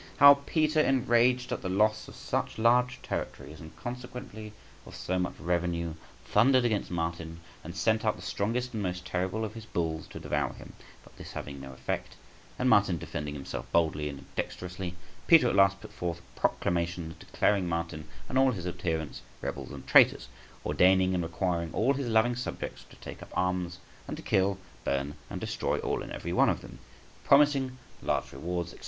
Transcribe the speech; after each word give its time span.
How 0.17 0.33
Peter, 0.47 0.81
enraged 0.81 1.51
at 1.51 1.61
the 1.61 1.69
loss 1.69 2.07
of 2.07 2.15
such 2.15 2.57
large 2.57 3.03
territories, 3.03 3.59
and 3.59 3.75
consequently 3.77 4.51
of 4.87 4.95
so 4.95 5.19
much 5.19 5.35
revenue, 5.37 5.93
thundered 6.25 6.65
against 6.65 6.89
Martin, 6.89 7.39
and 7.63 7.75
sent 7.75 8.03
out 8.03 8.15
the 8.15 8.23
strongest 8.23 8.73
and 8.73 8.81
most 8.81 9.05
terrible 9.05 9.45
of 9.45 9.53
his 9.53 9.67
bulls 9.67 10.07
to 10.07 10.19
devour 10.19 10.53
him; 10.53 10.73
but 11.03 11.15
this 11.17 11.33
having 11.33 11.61
no 11.61 11.71
effect, 11.71 12.15
and 12.57 12.67
Martin 12.67 12.97
defending 12.97 13.35
himself 13.35 13.71
boldly 13.71 14.09
and 14.09 14.25
dexterously, 14.35 14.95
Peter 15.27 15.47
at 15.49 15.55
last 15.55 15.79
put 15.81 15.93
forth 15.93 16.23
proclamations 16.35 17.13
declaring 17.19 17.69
Martin 17.69 18.07
and 18.27 18.39
all 18.39 18.53
his 18.53 18.65
adherents 18.65 19.21
rebels 19.39 19.69
and 19.69 19.85
traitors, 19.85 20.29
ordaining 20.65 21.13
and 21.13 21.21
requiring 21.21 21.71
all 21.75 21.93
his 21.93 22.07
loving 22.07 22.35
subjects 22.35 22.83
to 22.89 22.95
take 22.95 23.21
up 23.21 23.29
arms, 23.35 23.77
and 24.07 24.17
to 24.17 24.23
kill, 24.23 24.57
burn, 24.83 25.13
and 25.29 25.39
destroy 25.39 25.77
all 25.77 26.01
and 26.01 26.11
every 26.11 26.33
one 26.33 26.49
of 26.49 26.61
them, 26.61 26.79
promising 27.23 27.77
large 28.01 28.33
rewards, 28.33 28.71
&c. 28.71 28.77